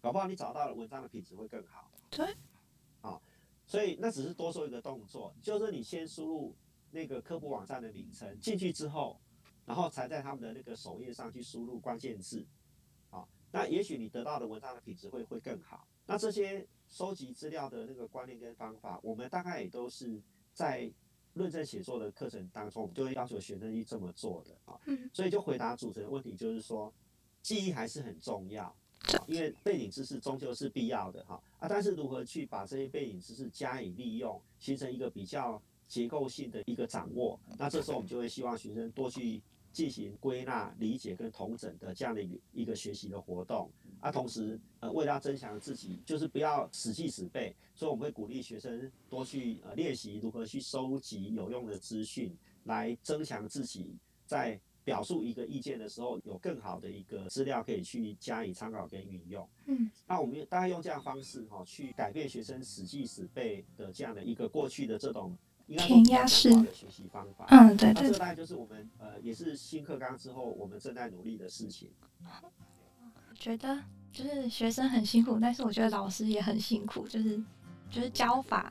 [0.00, 1.88] 搞不好你找到的文章的品质会更好。
[2.10, 2.26] 对
[3.02, 3.22] 啊。
[3.68, 6.56] 所以那只是多做一个动作，就是你先输入
[6.90, 9.16] 那个科普网站的名称进去之后，
[9.64, 12.44] 然后才在他们的那个首页上去输入关键字，
[13.10, 15.86] 啊，那也许你得到的文章的品质会会更好。
[16.04, 20.20] 那这些收集资料的那个观念跟方法，我们大概也都是
[20.52, 20.92] 在
[21.34, 24.78] 论证写作的课程当中，我们就会要求学生去这么做的啊。
[25.12, 26.92] 所以就回答主持人的问题，就是说
[27.42, 28.74] 记忆还是很重要，
[29.26, 39.40] 因为背景知识终究是必要的哈啊，但是如何去把这些背景知识加以利用，形成一个比较结构性的一个掌握，那这时候我们就会希望学生多去
[39.72, 54.60] 进行归纳、理解跟同整的这样的一个一个学习的活动啊，同时呃，为了要增强自己，就是不要死记死背，所以我们会鼓励学生多去呃练习如何去收集有用的资讯，来增强自己在。
[54.82, 59.46] 表述一个意见的时候，有更好的一个资料可以去加以参考跟运用。
[59.66, 65.36] 嗯，那我们大概用这样的方式哈，去改变学生死记死背的这样的一个过去的这种
[65.66, 67.44] 应该填鸭式的学习方法。
[67.50, 68.02] 嗯，对对。
[68.02, 71.90] 那这大概就是我们呃，也是新课纲之后我们正在努力的事情。
[73.40, 73.74] 我觉得
[74.12, 77.42] 就是学生很辛苦，但是我觉得老师也很辛苦，就是
[77.88, 78.70] 就是教法。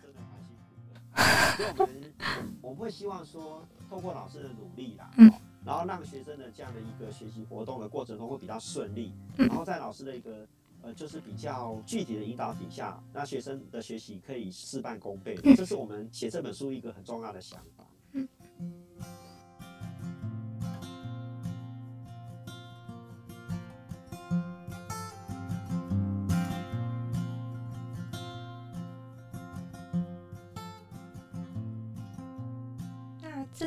[1.58, 2.14] 所 以我们
[2.62, 5.10] 我们会希望说，透过老师的努力啦。
[5.18, 5.34] 嗯。
[5.66, 10.48] 然后让学生的这样的一个学习活动的过程中会比较顺利，然后在老师的一个
[10.84, 17.84] 呃就是比较具体的引导底下，那学生的学习可以事半功倍，这是我们写这本书一个很重要的想法。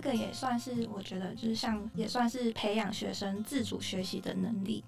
[0.03, 4.85] 个也算是，我觉得就是像，也算是培养学生自主学习的能力。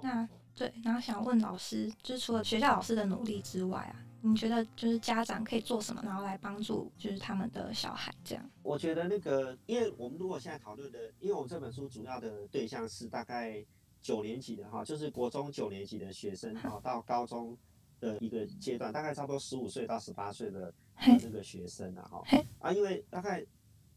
[0.00, 8.50] 那对，然后想问老师，就是除了学校老师的努力之外啊，你觉得就是家长可以做什么，然后来帮助就是他们的小孩这样？
[8.62, 13.64] 我觉得那个，因为我们如果现在讨论的，因为我们这本书主要的对象是大概
[14.02, 17.56] 九年级的哈，就是国中九年级的学生哈，到高中
[18.00, 20.72] 的一个阶段，大概差不多十五岁到十八岁的
[21.06, 22.22] 那个学生啊哈，
[22.58, 23.44] 啊，因为大概。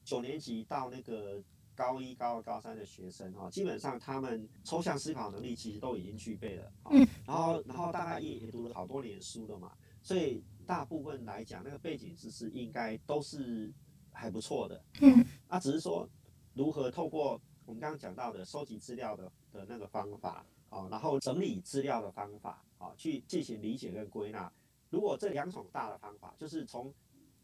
[0.03, 1.41] 九年级到那个
[1.73, 6.71] 高一、高二、高三的学生哈，基本上他们抽象思考能力其实都已经具备了。
[6.89, 7.07] 嗯。
[7.25, 13.71] 然后，然后大概也也读了好多年书了嘛，所以大部分来讲，那个背景知识应该都是
[14.11, 14.83] 还不错的。
[15.01, 15.25] 嗯。
[15.47, 16.07] 那只是说
[16.53, 24.51] 如何透过我们刚刚讲到的收集资料的的那个方法啊，然后整理资料的方法啊，去进行理解跟归纳。
[24.89, 26.93] 如果这两种大的方法，就是从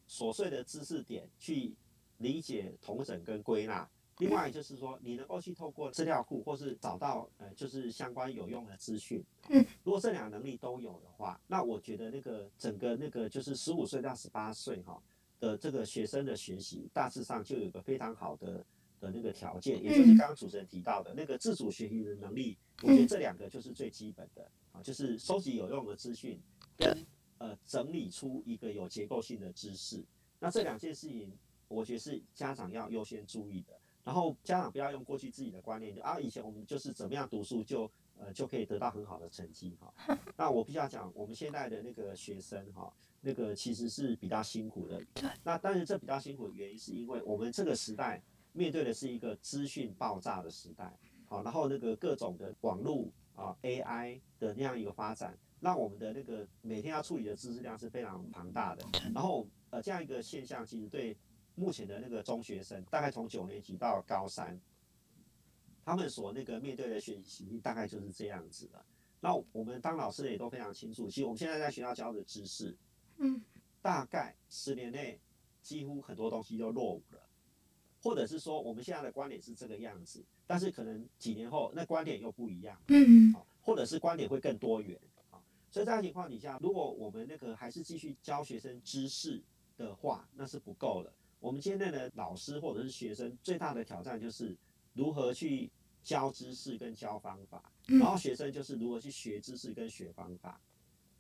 [0.10, 1.76] 琐碎的知识点去。
[2.18, 9.24] 理解、统整跟归纳，另外就是说，你能够去透过资料库，或是找到呃，就是相关有用的资讯。
[9.50, 15.00] 嗯，如果这两个能力都有的话，那我觉得那个整个那个就是十五岁到十八岁哈
[15.40, 18.66] 的这个学生的学习，大致上就有个非常好的
[19.00, 22.58] 的那个条件，也就是刚刚主持人提到的那个自主学习的能力。
[22.82, 26.42] 我觉得这两个就是最基本的啊，就是收集有用的资讯，
[26.76, 27.06] 跟
[27.38, 30.04] 呃整理出一个有结构性的知识。
[30.40, 31.32] 那这两件事情。
[31.68, 39.94] 我觉得是家长要优先注意的，然后家长不要用过去自己的观念，就啊以前我们就是怎么样读书就呃就可以得到很好的成绩哈。
[40.38, 45.04] 那我必须要讲，我们现在的那个学生哈，那个其实是比较辛苦的。
[45.44, 48.22] 那但是这比较辛苦的原因是因为我们这个时代
[48.54, 50.92] 面对的是一个资讯爆炸的时代，
[51.26, 58.86] 好，然后那个各种的网络啊 AI 的那样一个发展，让我们的那个每天要处理的知识量是非常庞大的。
[59.14, 61.18] 然后呃这样一个现象其实对。
[61.58, 64.60] 目前的那个中学生，大概从九年级到高三，
[65.84, 68.86] 他们所那个面对的学习大概就是这样子的。
[69.20, 72.78] 那我们当老师的也都非常清楚，其实我们现在在学校教的知识，
[73.18, 73.42] 嗯，
[73.82, 75.20] 大概十年内
[75.64, 77.20] 几乎很多东西都落伍了，
[78.04, 84.96] 或者是说我们现在的观点是这个样子，但是可能几年后那观点又不一样，嗯，或者是观点会更多元
[85.32, 85.42] 啊。
[85.72, 89.42] 所以这样情况底下，如果我们那个还是继续教学生知识
[89.76, 91.12] 的话，那是不够的。
[91.40, 94.56] 我们现在的老师或者是学生最大的挑战就是
[94.94, 95.70] 如何去
[96.04, 100.60] 教知识跟教方法，然后学生就是如何去学知识跟学方法。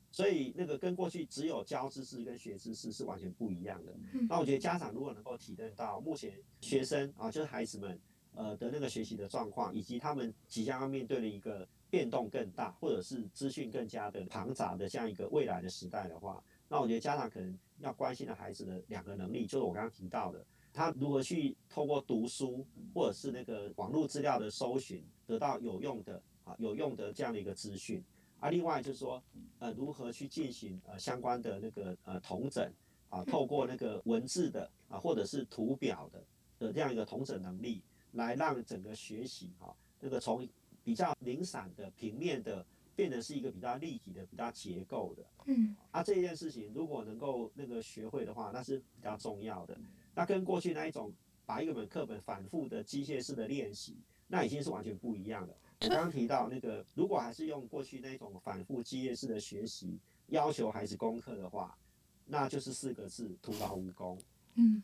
[0.10, 3.93] 所以那个跟过去只有教知识跟学知识是完全不一样的。
[4.27, 7.99] 那我觉得家长如果能够体认到目前学生啊，就是孩子们
[8.34, 28.03] 呃的那个学习的状况，以及他们即将要面对的一个变动更大，或者是资讯更加的庞杂的这样一个未来的时代的话，那我觉得家长可能要关心的孩子的两个能力，就是我刚刚提到的，他如何去透过读书或者是那个网络资料的搜寻，得到有用的啊有用的这样的一个资讯。
[28.39, 29.23] 啊，另外就是说，
[29.60, 32.69] 呃，如何去进行呃相关的那个呃统整
[33.10, 36.23] 啊，透过那个文字的啊或者是图表的
[36.60, 40.47] 的这样一个统整能力，来让整个学习哈那个从
[40.84, 42.65] 比较零散的平面的。
[42.98, 49.78] 变得是一个比较立体的、比较结构的，嗯，啊，这件事情如果能够那个学会的话，那是比较重要的。
[50.16, 51.14] 那跟过去那一种
[51.46, 53.96] 把一个本课本反复的机械式的练习，
[54.28, 55.56] 那已经是完全不一样的。
[55.82, 61.78] 我刚刚提到那个，如果还是用过去那种反复机械式的学习要求孩子功课的话，
[62.26, 64.20] 那就是四个字：徒劳无功。
[64.56, 64.82] 嗯，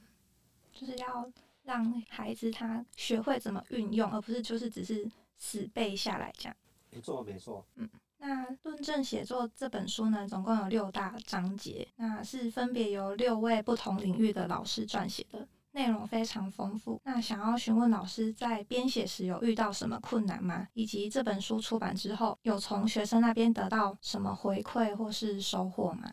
[0.71, 1.27] 就是要
[1.63, 6.55] 让孩子他学会怎么运用，而不是就是只是死背下来这样。
[6.91, 7.65] 没错，没错。
[7.77, 7.89] 嗯，
[8.25, 15.45] 那《论证写作》这本书呢，总共有六大章节，那是分别由六位不同领域的老师撰写的。
[15.73, 20.65] 内容非常丰富，那想要询问老师在编写时有遇到什么困难吗？
[20.73, 26.09] 以及这本书出版之后，有从学生那边得到什么回馈或是收获吗？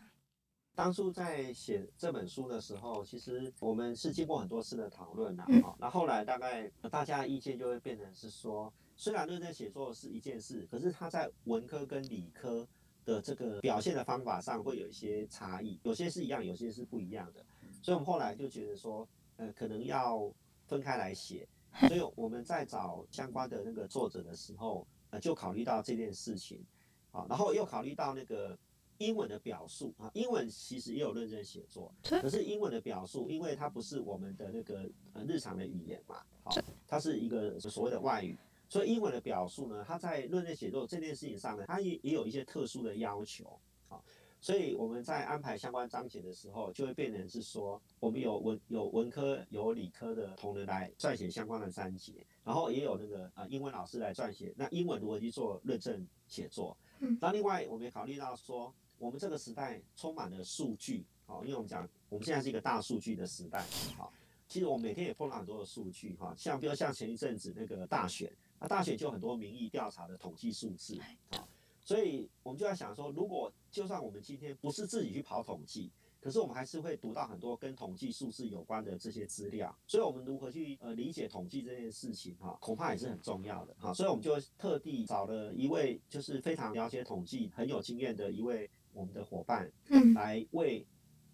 [0.75, 5.45] 当初在写这本书的时候，其实我们是经过很多次的讨论啊。
[5.61, 12.67] 好、嗯，那后来大概大家的意见就会变成是说，虽然论证写作是一件事，可是它在文科跟理科
[13.03, 17.43] 的这个表现的方法上会有一些差异，有些是一样，有些是不一样的。
[17.81, 19.07] 所以我们后来就觉得说。
[19.37, 20.31] 呃，可能要
[20.67, 21.47] 分开来写，
[21.87, 26.63] 所以我们在找相关的那个作者的时候，呃，就考虑到这件事情，
[27.09, 28.55] 好，然后又考虑到那个
[28.99, 36.53] 英文的表述啊，英文其实也有论证写作，可是英文的表述，因为它不是我们的那个呃日常的语言嘛，好，
[36.87, 38.37] 它是一个所谓的外语，
[38.71, 44.01] 所以英文的表述呢，它在论证写作这件事情上呢，它也也有一些特殊的要求，好。
[44.39, 54.53] 所以我们在安排相关章节的时候，就会变成是说，我们有文有文科有理科的同仁来撰写相关的章节，然后也有那个呃英文老师来撰写。
[54.57, 56.75] 那英文如何去做论证写作？
[56.99, 63.63] 嗯，那另外我们也考虑到说，我们这个时代充满了数据，好，因为我们讲我们现在是一个大数据的时代，
[63.95, 64.11] 好，
[64.47, 68.31] 其实我们每天也碰到很多的数据，哈，像比如像前一阵子那个大选，
[68.61, 70.97] 那大选就有很多民意调查的统计数字，
[71.31, 71.47] 好。
[71.83, 79.75] 所以我们就在想说，如果就算我们今天不是自己去跑统计，可是我们还是会读到很多跟统计数字有关的这些资料。
[79.87, 83.91] 所以，我们如何去呃理解统计这件事情哈，恐怕也是很重要的哈。
[83.91, 89.69] 所以，我们就特地找了一位就是非常了解统计、很有经验的一位我们的伙伴，
[90.13, 90.85] 来为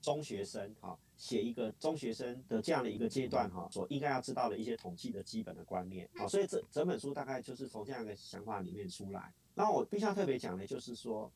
[0.02, 6.10] 中学生哈写一个中学生的这样的一个阶段哈所应该要知道的一些统计的基本的观念。
[6.16, 9.34] 好，所以这整本书大概就是从这样的想法里面出来。
[9.54, 11.32] 那我必须要特别讲的，就是说，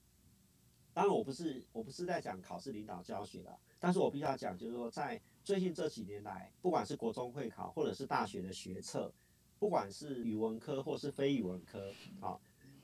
[0.93, 9.11] 当然我不是我不是在讲考试领导教学的，但是我必须要讲，就是说，在最近这几年来，不管是国中会考或者是大学的学测，
[9.57, 12.37] 不管是语文科或是非语文科，啊，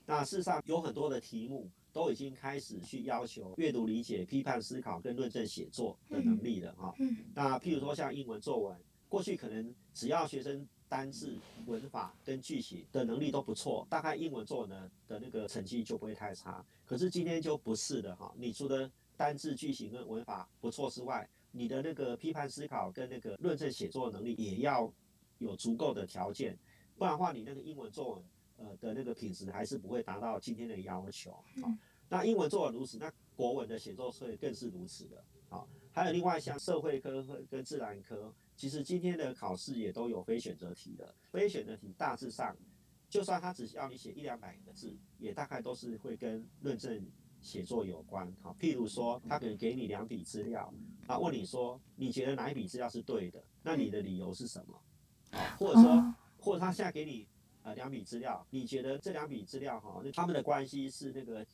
[0.07, 6.93] 那事实上有很多的题目都已经开始去要求阅读理解、批判思考跟论证写作的能力了哈。
[7.33, 8.79] 那譬如说像英文作文，
[9.09, 16.63] 过去可能只要学生单字、文法跟句型的能力都不错，大概英文作文的的那个成绩就不会太差。
[16.85, 24.93] 可是今天就不是的哈，你除了单字、句型跟文法不错之外，你的那个批判思考跟那个论证写作能力也要
[25.39, 26.55] 有足够的条件，
[26.95, 28.23] 不然的话，你那个英文作文
[28.57, 31.31] 呃的那个品质还是不会达到今天的要求。
[31.61, 31.71] 好，
[32.09, 35.23] 那英文作文如此，那国文的写作会更是如此的。
[35.49, 38.33] 好，还有另外像社会科跟自然科。
[38.55, 42.57] 其实今天的考试也都有非选择题的，非选择题大致上，
[43.07, 47.05] 就算他只需要你写一两百个字，也大概都是会跟论证
[47.39, 48.33] 写作有关。
[48.41, 50.73] 好，譬如说他可能给你两笔资料，
[51.05, 53.43] 啊，问你说你觉得哪一笔资料是对的？
[53.61, 54.81] 那你的理由是什么？
[55.37, 57.27] 啊，或者说，或者他现在给你
[57.61, 61.45] 呃两笔资料，你觉得这两笔资料哈，那他们的关系是那个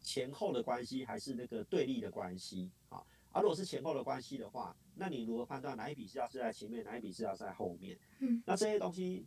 [0.00, 2.70] 前后的关系，还是那个对立的关系？
[2.88, 3.02] 啊？
[3.32, 7.96] 而、啊、如果是前后的关系的话，那你如何判断哪一笔资料是在前面，哪一笔资料是在后面？
[8.18, 9.24] 嗯，那这些东西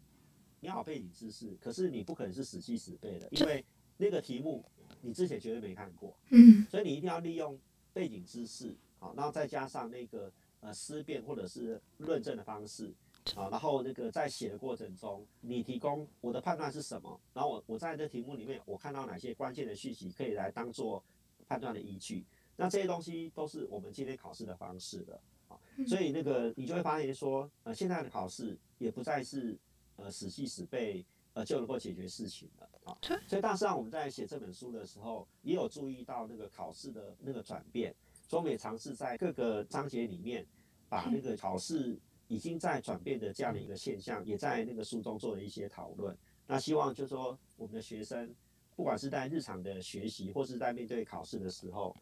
[0.59, 3.63] 你要背景知识，可是你不可能是死记死背的，因为
[3.95, 4.65] 那个题目
[4.99, 6.13] 你之前绝对没看过。
[6.31, 7.57] 嗯，所以你一定要利用
[7.93, 12.93] 背景知识，好，然后再加上那个呃思辨或者是论证的方式，
[13.35, 21.03] 啊，然后那个在写的过程中，你提供我的判断是什么，然后我我在这题目里面我看到哪些关键的讯息可以来当做
[21.47, 22.25] 判断的依据。
[22.55, 25.57] 那这些东西都是我们今天考试的方式了啊，
[25.87, 29.57] 所以那个你就会发现说，呃，现在的考试也不再是
[29.95, 32.97] 呃死记死背呃就能够解决事情了啊。
[33.27, 37.95] 所以大致上我们在写这本书的时候，也有注意到那个考试的那个转变，
[38.27, 40.45] 所以我们也尝试在各个章节里面，
[40.87, 41.97] 把那个考试
[42.33, 46.17] 已经在转变的这样的一个现象，也在那个书中做了一些讨论。
[46.47, 48.33] 那希望就是说，我们的学生
[48.75, 51.95] 不管是在日常的学习，或是在面对考试的时候，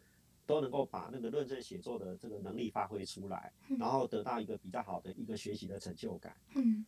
[0.46, 6.34] 都能够把那个论证写作的这个能力发挥出来，然后得到一个比较好的一个学习的成就感。
[6.54, 6.84] 嗯，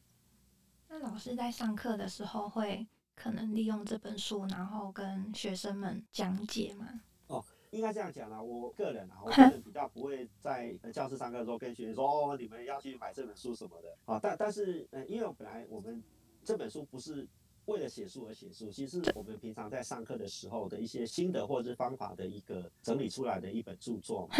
[0.88, 7.03] 那老师在上课的时候会可能利用这本书，然后跟学生们讲解吗？
[7.75, 8.41] 哦，应该这样讲啦。
[8.41, 13.97] 我个人啊，我个人比较不会在教室上课的时候跟学生说哦，你们要去买这本书什么的。
[14.05, 16.03] 好，但但是呃，因为本来我们
[16.45, 17.27] 这本书不是
[17.66, 24.37] 为了写书而写书，其实是我们平常在上课的时候的一些心得或者是方法的一个整理出来的一本著作嘛。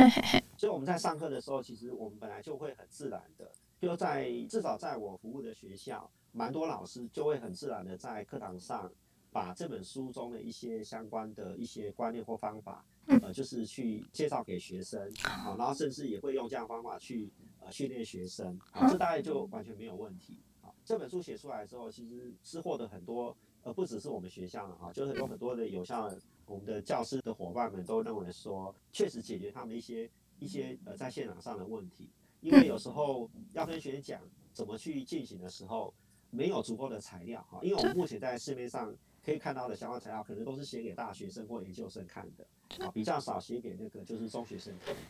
[0.57, 8.91] 所以我们在上课的时候，其实我们本来就会很自然的，就在至少在我服务的学校，蛮多老师就会很自然的在课堂上
[9.32, 17.30] 把这本书中的一些相关的一些观念或方法，呃，就是去介绍给学生啊，然后甚至也会用这样的方法去
[17.61, 20.38] 呃训练学生啊，这大概就完全没有问题。
[20.62, 32.11] 啊这本书写出来之后，其实是获得很多，呃，不只是我们学校的哈，就是有很多的有效的我们的教师的伙伴们都认为说，确实解决他们一些一些呃在现场上的问题。
[32.40, 34.20] 因为有时候要跟学生讲
[34.52, 35.94] 怎么去进行的时候，
[36.28, 38.94] 没有足够的材料哈，因为我们目前在市面上
[39.24, 42.46] 可以看到的相关材料，可能都是写给大学生或研究生看的，
[42.78, 45.00] 啊，比较少写给那个就是中学生看的。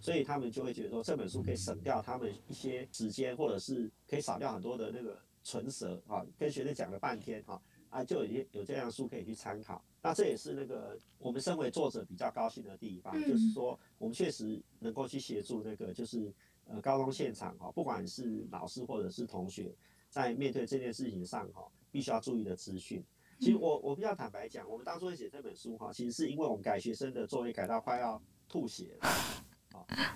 [0.00, 9.82] 所以他们就会觉得说，这本书可以省掉他们一些时间，或者是可以少掉很多的那个唇舌啊，跟学生讲了半天哈啊，就已经有这样的书可以去参考。
[10.00, 16.32] 那这也是那个我们身为作者比较高兴的地方，就是说我们确实能够去协助那个就是
[16.66, 19.74] 呃高中现场哈，不管是老师或者是同学，
[20.08, 23.02] 在面对这件事情上哈，必须要注意的资讯。
[23.38, 29.08] 其实我我比较坦白讲，我们当初会写这本书哈，其实是因为我们改学生的作业改到快要吐血了。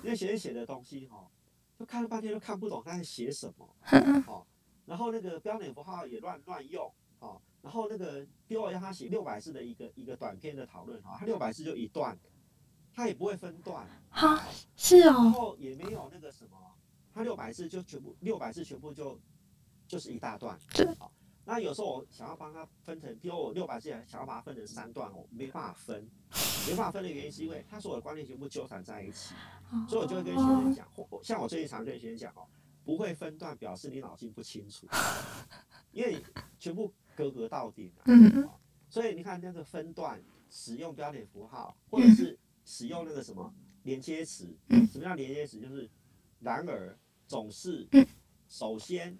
[0.03, 1.29] 因为学生写的东西哈，
[1.77, 3.75] 就看了半天都看不懂他在写什么，
[4.25, 4.43] 哦，
[4.85, 12.17] 然后那个标点符号也乱乱用，哦，然后那个比如让他写六百字的一个一个短篇的讨论哈，他六百字就一段，
[12.91, 14.43] 他也不会分段，哈，
[14.75, 16.57] 是哦，然后也没有那个什么，
[17.13, 19.19] 他六百字就全部六百字全部就
[19.87, 20.59] 就是一大段，
[20.97, 21.11] 好。
[21.43, 26.07] 那有时候我想要帮他分成，比如我六百字想要把它分成三段，我没办法分，
[26.67, 29.33] 没办法分的原因是因为他所有的观念全部纠缠在一起，
[29.89, 30.87] 所以我就会跟学生讲，
[31.23, 32.47] 像我最近常跟学生讲哦，
[32.85, 34.87] 不会分段表示你脑筋不清楚，
[35.91, 36.23] 因为
[36.59, 38.05] 全部格格到底啊，
[38.87, 45.59] 所以你看那个分段使用标点符号，或者是使用那个什么连接词，什么叫连接词？
[45.59, 45.89] 就是
[46.39, 46.95] 然而、
[47.27, 47.87] 总是、
[48.47, 49.17] 首先。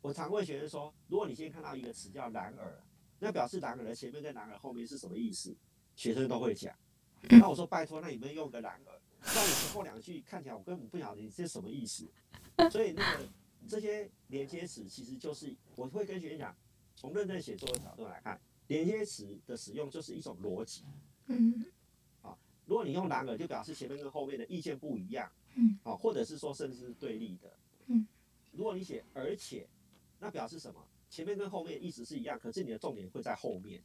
[0.00, 2.82] 我常问学生说，如果你先看到一个词叫“然而”，
[3.18, 5.54] 那表示“然而”的前面跟“然而”后面是什么意思？
[5.96, 6.72] 学生都会讲。
[7.30, 9.00] 那我说拜托，那你们用个“然而”，
[9.34, 12.08] 那你前后两句看起来我根本不晓得你这是什么意思。
[12.70, 13.28] 所以那个
[13.66, 16.56] 这些连接词其实就是我会跟学生讲，
[16.94, 20.84] 从认真写作的角度来看，连接词的使用就是一种逻辑。
[21.26, 21.66] 嗯。
[22.22, 25.28] 啊，如果你用“然而”，就表示前面跟后面的意见不一样。
[25.56, 25.76] 嗯。
[25.82, 27.52] 啊，或者是说甚至是对立的。
[27.86, 28.06] 嗯。
[28.52, 29.68] 如果你写“而且”。
[30.18, 30.80] 那表示什么？
[31.08, 33.82] 前面跟后面意思是一样，可是你的重点会在后面。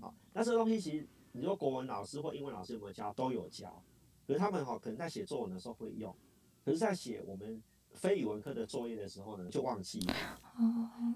[0.00, 3.12] 好，那这个东西其实你说国文老师或英文老师有没有教？
[3.14, 3.82] 都有教。
[4.26, 6.14] 可是他们哈可能在写作文的时候会用，
[6.62, 7.62] 可是在写我们
[7.94, 10.14] 非语文科的作业的时候呢，就忘记了。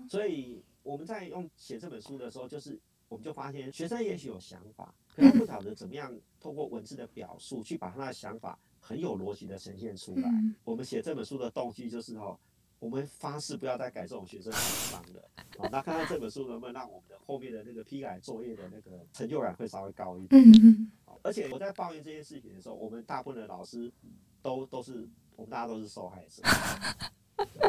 [0.08, 10.30] 所以我们在用写这本书的时候，就是我们就发现学生也许有想法，可是他不晓得怎么样透过文字的表述去把他的想法很有逻辑的呈现出来。
[10.64, 12.38] 我们写这本书的动机就是哈。
[12.80, 14.58] 我们发誓不要再改这种学生智
[14.90, 15.22] 商的，
[15.58, 20.90] 好，那看看这本书能不能让我们的后面的那个批改作业的那个成就感会稍微高一点。
[21.04, 23.92] 好，而且我在抱怨这件事情的时候，我们大部分的老师
[24.40, 25.06] 都都是
[25.36, 26.42] 我们大家都是受害者，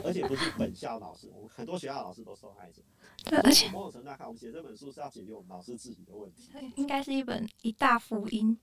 [0.03, 2.81] 而且不是本校老师，我们很多学校老师都受害者。
[3.25, 6.49] 对，而且某种程度来看，我们写这本书是要解决我们老师自己的问题。
[6.77, 8.57] 应该是一本一大福音，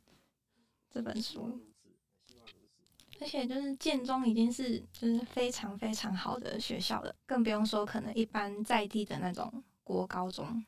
[0.91, 1.61] 这本书。
[3.21, 10.65] 而且就是建中已经是就是非常非常好的学校了，更不用说可能一般在地的那种国高中。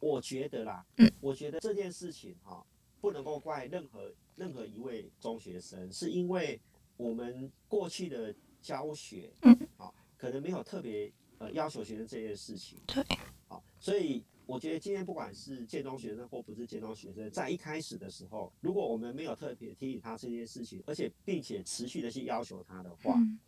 [0.00, 2.64] 我觉得啦，嗯，我觉得这件事情哈，
[3.00, 6.60] 不能够怪任何任何一位中学生，是因为
[6.96, 13.04] 我们过去的教学，嗯，好，可能没有特别呃要求学生这件事情，对，
[13.48, 14.24] 好，所以。
[14.52, 23.38] 我觉得今天不管是建中学生或不是建中学生，在一开始的时候，如果我们没有特别提醒他这件事情，而且并且持续的去要求他的话，嗯、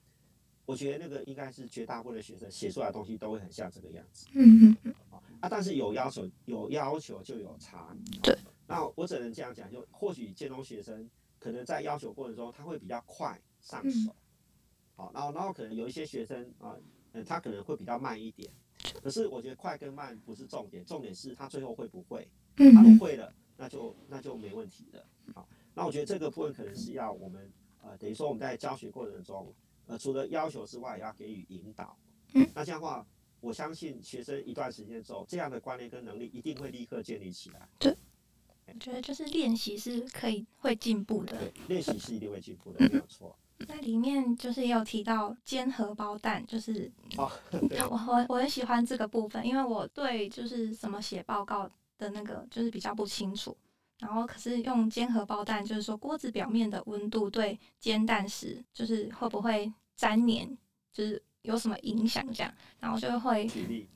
[0.65, 4.27] 我觉得那个应该是绝大部分的学生写出来的东西都会很像这个样子。
[4.33, 4.95] 嗯嗯
[5.41, 7.95] 啊，但是有要求，有要求就有差。
[8.23, 8.35] 对。
[8.67, 11.07] 那我只能这样讲，就或许建中学生
[11.39, 14.17] 可能在要求过程中他会比较快上手。
[14.97, 16.75] 好，然后然后可能有一些学生啊，
[17.13, 18.51] 嗯，他可能会比较慢一点。
[19.05, 22.27] 可是我觉得快跟慢不是重点，重点是他最后会不会。
[22.57, 25.07] 他如果会了，那就那就没问题了。
[25.35, 27.53] 好，那我觉得这个部分可能是要我们
[27.83, 29.55] 呃，等于说我们在教学过程中，
[29.89, 31.95] 呃，除了要求之外，也要给予引导。
[32.55, 33.07] 那这样的话，
[33.41, 37.69] 我相信学生一段时间之后，这样的观念跟能力一定会立刻建立起来。
[37.79, 37.95] 对，
[38.69, 41.37] 我觉得就是练习是可以会进步的。
[41.37, 43.37] 对，练习是一定会进步的，没有错。
[43.69, 47.31] 那里面就是也有提到煎荷包蛋，就是哦，
[47.91, 53.57] 我我我很喜欢这个部分，因为我对就是怎么写报告的那个就是比较不清楚。
[54.01, 60.59] 然后可是用煎荷包蛋，就是说锅子表面的温度对煎蛋时就是会不会粘黏，
[60.93, 63.47] 就是有什么影响这样，然后就会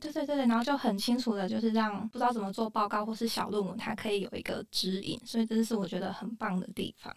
[0.01, 7.13] 对对对，然后就很清楚的，就是让不知道怎么做报告或是小论文，它可以有一个指引，所以这是我觉得很棒的地方。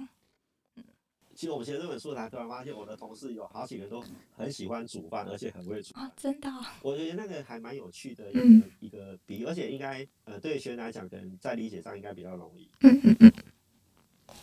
[1.42, 4.00] 其实我们写这本书，才突然发现我的同事有好几个人都
[4.38, 6.64] 很喜欢煮饭，而且很会煮啊、哦，真的、哦。
[6.84, 12.70] 我觉得那个还蛮有趣的一个、嗯、一个比喻，而且应该呃对学员来讲，可能在理解上应该比较容易。
[12.82, 13.34] 嗯嗯嗯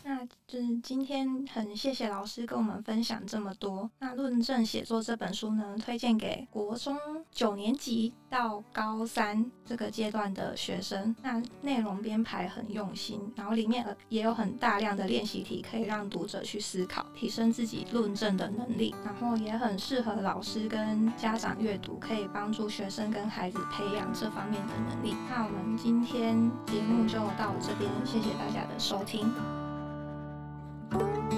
[0.05, 3.91] 那就是今天很谢谢老师跟我们分享这么多。
[3.99, 6.97] 那《论证写作》这本书呢，推荐给国中
[7.31, 11.15] 九年级到高三这个阶段的学生。
[11.23, 18.95] 那内容编排很用心，然后里面也有很大量的练习题，可以让读者去思考，提升自己论证的能力。
[19.05, 25.15] 然后也很适合老师跟家长阅读，可以帮助学生跟孩子培养这方面的能力。
[25.29, 29.31] 那我们今天节目就到这边，谢谢大家的收听。
[30.91, 31.38] Bye.